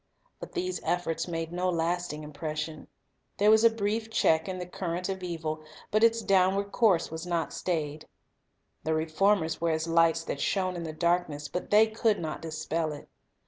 [0.39, 2.87] But these efforts made no lasting impression.
[3.37, 7.27] There was a brief check in the current of evil, but its downward course was
[7.27, 8.07] not stayed.
[8.83, 12.91] The reformers were as lights that shone in the darkness; but they could not dispel
[12.93, 13.09] it.